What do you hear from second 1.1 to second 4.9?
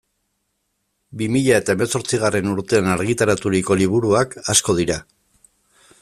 Bi mila eta hemezortzigarren urtean argitaraturiko liburuak asko